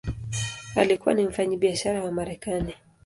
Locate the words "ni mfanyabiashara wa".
1.13-2.11